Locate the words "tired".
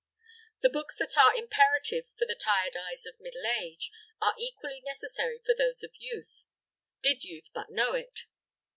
2.33-2.75